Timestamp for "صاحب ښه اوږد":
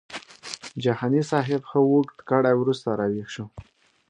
1.31-2.17